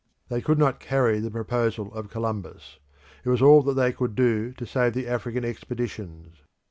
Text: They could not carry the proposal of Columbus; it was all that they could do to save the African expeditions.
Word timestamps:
They 0.29 0.41
could 0.41 0.57
not 0.57 0.79
carry 0.79 1.19
the 1.19 1.29
proposal 1.29 1.93
of 1.93 2.09
Columbus; 2.09 2.79
it 3.23 3.29
was 3.29 3.39
all 3.39 3.61
that 3.61 3.75
they 3.75 3.91
could 3.91 4.15
do 4.15 4.51
to 4.53 4.65
save 4.65 4.93
the 4.95 5.05
African 5.07 5.45
expeditions. 5.45 6.37